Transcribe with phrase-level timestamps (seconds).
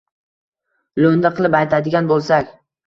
[1.03, 2.53] Lo‘nda qilib aytadigan bo‘lsak